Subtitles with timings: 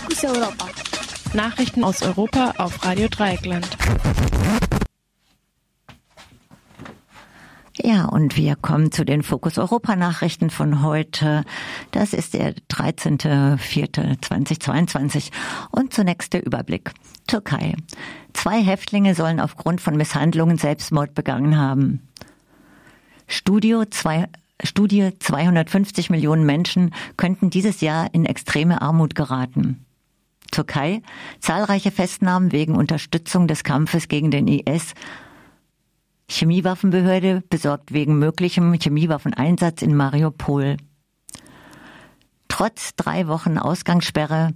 [0.00, 0.66] Fokus Europa.
[1.34, 3.68] Nachrichten aus Europa auf Radio Dreieckland.
[7.76, 11.44] Ja, und wir kommen zu den Fokus Europa Nachrichten von heute.
[11.90, 15.32] Das ist der 13.04.2022
[15.70, 16.92] und zunächst der Überblick.
[17.26, 17.74] Türkei.
[18.32, 22.08] Zwei Häftlinge sollen aufgrund von Misshandlungen Selbstmord begangen haben.
[23.26, 24.28] Studio zwei,
[24.64, 29.84] Studie 250 Millionen Menschen könnten dieses Jahr in extreme Armut geraten.
[30.50, 31.02] Türkei.
[31.40, 34.94] Zahlreiche Festnahmen wegen Unterstützung des Kampfes gegen den IS
[36.30, 40.76] Chemiewaffenbehörde besorgt wegen möglichem Chemiewaffeneinsatz in Mariupol.
[42.48, 44.54] Trotz drei Wochen Ausgangssperre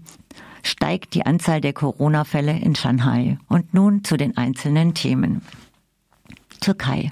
[0.62, 3.38] steigt die Anzahl der Corona-Fälle in Shanghai.
[3.48, 5.42] Und nun zu den einzelnen Themen.
[6.60, 7.10] Türkei.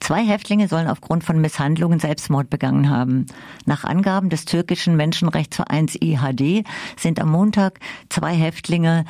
[0.00, 3.26] Zwei Häftlinge sollen aufgrund von Misshandlungen Selbstmord begangen haben.
[3.64, 6.64] Nach Angaben des türkischen Menschenrechtsvereins IHD
[6.96, 9.04] sind am Montag zwei Häftlinge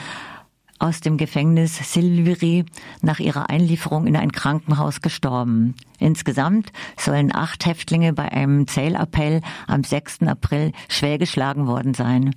[0.79, 2.65] aus dem Gefängnis Silivri
[3.01, 5.75] nach ihrer Einlieferung in ein Krankenhaus gestorben.
[5.99, 10.23] Insgesamt sollen acht Häftlinge bei einem Zählappell am 6.
[10.23, 12.35] April schwer geschlagen worden sein.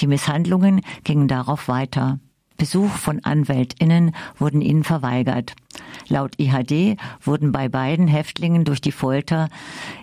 [0.00, 2.18] Die Misshandlungen gingen darauf weiter.
[2.56, 5.54] Besuch von AnwältInnen wurden ihnen verweigert.
[6.08, 9.48] Laut IHD wurden bei beiden Häftlingen durch die Folter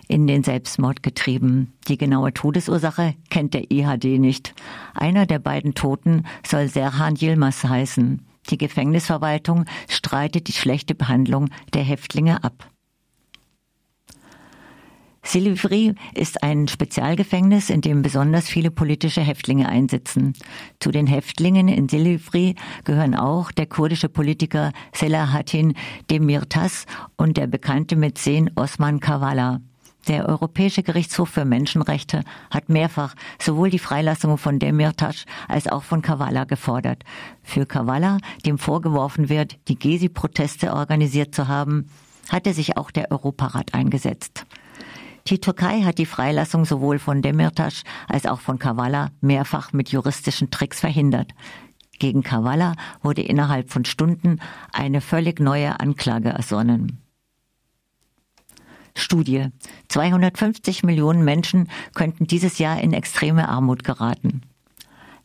[0.08, 1.72] in den Selbstmord getrieben.
[1.88, 4.54] Die genaue Todesursache kennt der IHD nicht.
[4.94, 8.26] Einer der beiden Toten soll Serhan Yilmaz heißen.
[8.48, 12.68] Die Gefängnisverwaltung streitet die schlechte Behandlung der Häftlinge ab.
[15.30, 20.32] Silivri ist ein Spezialgefängnis, in dem besonders viele politische Häftlinge einsitzen.
[20.80, 25.74] Zu den Häftlingen in Silivri gehören auch der kurdische Politiker Selahattin
[26.10, 26.84] Demirtas
[27.16, 29.60] und der bekannte Mäzen Osman Kavala.
[30.08, 36.02] Der Europäische Gerichtshof für Menschenrechte hat mehrfach sowohl die Freilassung von Demirtas als auch von
[36.02, 37.04] Kavala gefordert.
[37.44, 41.86] Für Kavala, dem vorgeworfen wird, die Gezi-Proteste organisiert zu haben,
[42.30, 44.44] hatte sich auch der Europarat eingesetzt.
[45.26, 50.50] Die Türkei hat die Freilassung sowohl von Demirtas als auch von Kavala mehrfach mit juristischen
[50.50, 51.32] Tricks verhindert.
[51.98, 54.40] Gegen Kavala wurde innerhalb von Stunden
[54.72, 56.98] eine völlig neue Anklage ersonnen.
[58.96, 59.48] Studie.
[59.88, 64.42] 250 Millionen Menschen könnten dieses Jahr in extreme Armut geraten.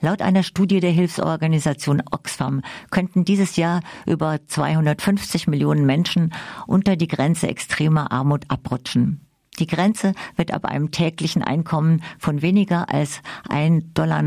[0.01, 6.33] Laut einer Studie der Hilfsorganisation Oxfam könnten dieses Jahr über 250 Millionen Menschen
[6.67, 9.21] unter die Grenze extremer Armut abrutschen.
[9.59, 14.21] Die Grenze wird ab einem täglichen Einkommen von weniger als 1,90 Dollar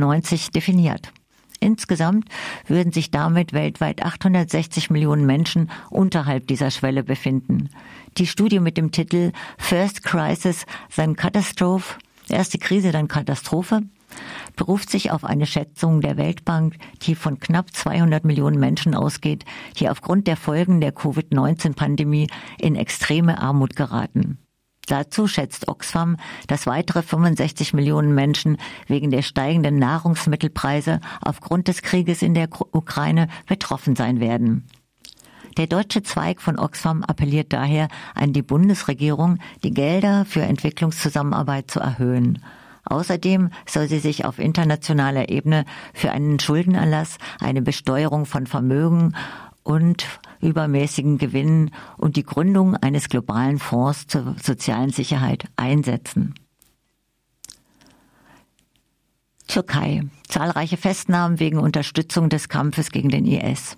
[0.55, 1.13] definiert.
[1.61, 2.27] Insgesamt
[2.67, 7.71] würden sich damit weltweit 860 Millionen Menschen unterhalb dieser Schwelle befinden.
[8.17, 11.97] Die Studie mit dem Titel First Crisis, then Catastrophe,
[12.29, 13.83] erste Krise, dann Katastrophe,
[14.57, 19.45] beruft sich auf eine Schätzung der Weltbank, die von knapp 200 Millionen Menschen ausgeht,
[19.79, 22.29] die aufgrund der Folgen der Covid-19-Pandemie
[22.59, 24.39] in extreme Armut geraten.
[24.89, 26.17] Dazu schätzt Oxfam,
[26.47, 28.57] dass weitere 65 Millionen Menschen
[28.87, 34.67] wegen der steigenden Nahrungsmittelpreise aufgrund des Krieges in der Ukraine betroffen sein werden.
[35.59, 41.81] Der deutsche Zweig von Oxfam appelliert daher an die Bundesregierung, die Gelder für Entwicklungszusammenarbeit zu
[41.81, 42.43] erhöhen.
[42.85, 49.15] Außerdem soll sie sich auf internationaler Ebene für einen Schuldenerlass, eine Besteuerung von Vermögen
[49.69, 50.07] und
[50.41, 56.35] übermäßigen Gewinnen und die Gründung eines globalen Fonds zur sozialen Sicherheit einsetzen.
[59.47, 60.05] Türkei.
[60.27, 63.77] Zahlreiche Festnahmen wegen Unterstützung des Kampfes gegen den IS.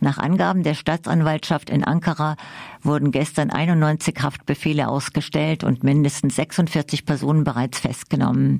[0.00, 2.36] Nach Angaben der Staatsanwaltschaft in Ankara
[2.82, 8.58] wurden gestern 91 Haftbefehle ausgestellt und mindestens 46 Personen bereits festgenommen.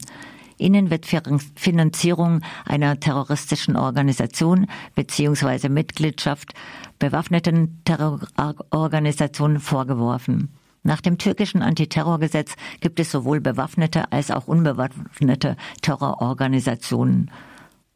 [0.58, 5.68] Ihnen wird Finanzierung einer terroristischen Organisation bzw.
[5.68, 6.54] Mitgliedschaft
[6.98, 10.50] bewaffneten Terrororganisationen vorgeworfen.
[10.82, 17.30] Nach dem türkischen Antiterrorgesetz gibt es sowohl bewaffnete als auch unbewaffnete Terrororganisationen.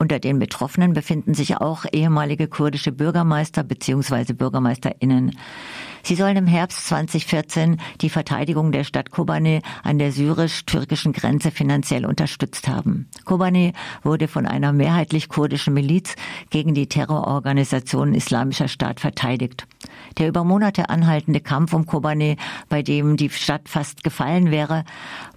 [0.00, 4.32] Unter den Betroffenen befinden sich auch ehemalige kurdische Bürgermeister bzw.
[4.32, 5.36] Bürgermeisterinnen.
[6.04, 12.06] Sie sollen im Herbst 2014 die Verteidigung der Stadt Kobane an der syrisch-türkischen Grenze finanziell
[12.06, 13.08] unterstützt haben.
[13.24, 13.72] Kobane
[14.04, 16.14] wurde von einer mehrheitlich kurdischen Miliz
[16.50, 19.66] gegen die Terrororganisation Islamischer Staat verteidigt.
[20.16, 22.36] Der über Monate anhaltende Kampf um Kobane,
[22.68, 24.84] bei dem die Stadt fast gefallen wäre,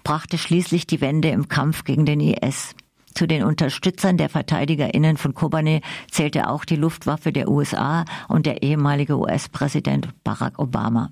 [0.04, 2.76] brachte schließlich die Wende im Kampf gegen den IS.
[3.14, 8.64] Zu den Unterstützern der VerteidigerInnen von Kobane zählte auch die Luftwaffe der USA und der
[8.64, 11.12] ehemalige US-Präsident Barack Obama.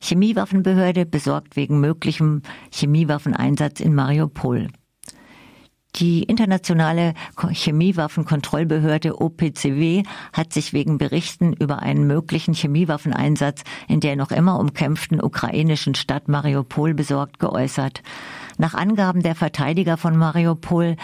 [0.00, 2.42] Chemiewaffenbehörde besorgt wegen möglichem
[2.72, 4.68] Chemiewaffeneinsatz in Mariupol.
[5.96, 14.30] Die internationale Chemiewaffenkontrollbehörde OPCW hat sich wegen Berichten über einen möglichen Chemiewaffeneinsatz in der noch
[14.30, 18.02] immer umkämpften ukrainischen Stadt Mariupol besorgt geäußert.
[18.58, 20.96] Nach Angaben der Verteidiger von Mariupol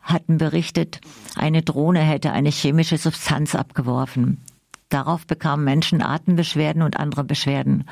[0.00, 1.00] hatten berichtet,
[1.36, 4.40] eine Drohne hätte eine chemische Substanz abgeworfen.
[4.88, 7.84] Darauf bekamen Menschen Atembeschwerden und andere Beschwerden.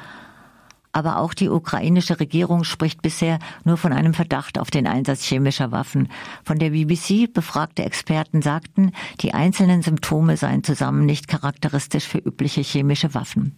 [0.93, 5.73] Aber auch die ukrainische Regierung spricht bisher nur von einem Verdacht auf den Einsatz chemischer
[5.73, 6.09] Waffen.
[6.45, 12.63] Von der BBC befragte Experten sagten, die einzelnen Symptome seien zusammen nicht charakteristisch für übliche
[12.63, 13.57] chemische Waffen.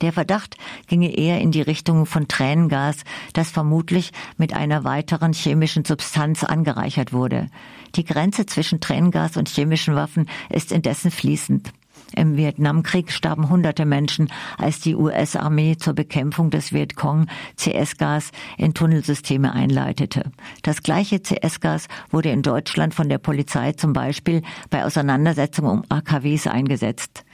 [0.00, 0.56] Der Verdacht
[0.86, 3.04] ginge eher in die Richtung von Tränengas,
[3.34, 7.48] das vermutlich mit einer weiteren chemischen Substanz angereichert wurde.
[7.96, 11.72] Die Grenze zwischen Tränengas und chemischen Waffen ist indessen fließend.
[12.16, 17.26] Im Vietnamkrieg starben hunderte Menschen, als die US-Armee zur Bekämpfung des Vietcong
[17.56, 20.24] CS-Gas in Tunnelsysteme einleitete.
[20.62, 26.46] Das gleiche CS-Gas wurde in Deutschland von der Polizei zum Beispiel bei Auseinandersetzungen um AKWs
[26.46, 27.24] eingesetzt.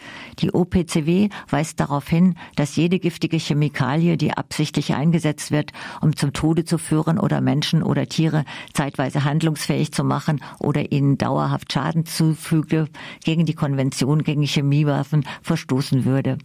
[0.40, 6.32] Die OPCW weist darauf hin, dass jede giftige Chemikalie, die absichtlich eingesetzt wird, um zum
[6.32, 8.44] Tode zu führen oder Menschen oder Tiere
[8.74, 12.88] zeitweise handlungsfähig zu machen oder ihnen dauerhaft Schaden zufüge,
[13.24, 16.38] gegen die Konvention gegen Chemiewaffen verstoßen würde.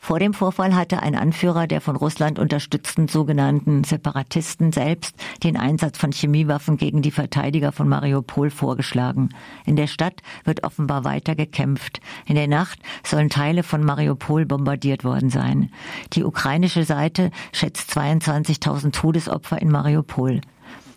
[0.00, 5.98] Vor dem Vorfall hatte ein Anführer der von Russland unterstützten sogenannten Separatisten selbst den Einsatz
[5.98, 9.30] von Chemiewaffen gegen die Verteidiger von Mariupol vorgeschlagen.
[9.66, 12.00] In der Stadt wird offenbar weiter gekämpft.
[12.24, 15.70] In der Nacht sollen Teile von Mariupol bombardiert worden sein.
[16.14, 20.40] Die ukrainische Seite schätzt 22.000 Todesopfer in Mariupol.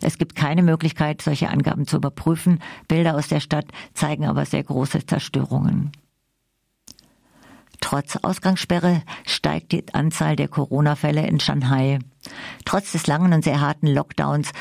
[0.01, 2.59] Es gibt keine Möglichkeit, solche Angaben zu überprüfen.
[2.87, 5.91] Bilder aus der Stadt zeigen aber sehr große Zerstörungen.
[7.81, 11.99] Trotz Ausgangssperre steigt die Anzahl der Corona-Fälle in Shanghai.
[12.63, 14.51] Trotz des langen und sehr harten Lockdowns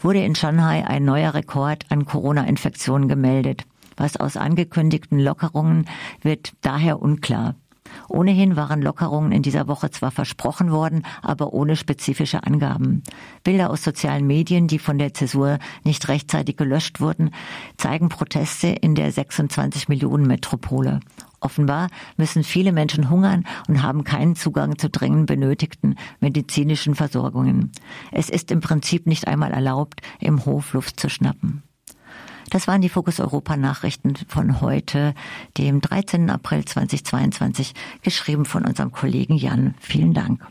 [0.00, 3.64] wurde in Shanghai ein neuer Rekord an Corona-Infektionen gemeldet.
[3.96, 5.86] Was aus angekündigten Lockerungen
[6.20, 7.54] wird daher unklar.
[8.08, 13.02] Ohnehin waren Lockerungen in dieser Woche zwar versprochen worden, aber ohne spezifische Angaben.
[13.44, 17.30] Bilder aus sozialen Medien, die von der Zäsur nicht rechtzeitig gelöscht wurden,
[17.76, 21.00] zeigen Proteste in der 26 Millionen Metropole.
[21.40, 27.72] Offenbar müssen viele Menschen hungern und haben keinen Zugang zu dringend benötigten medizinischen Versorgungen.
[28.10, 31.62] Es ist im Prinzip nicht einmal erlaubt, im Hof Luft zu schnappen.
[32.50, 35.14] Das waren die Fokus Europa Nachrichten von heute,
[35.58, 36.30] dem 13.
[36.30, 39.74] April 2022, geschrieben von unserem Kollegen Jan.
[39.80, 40.46] Vielen Dank.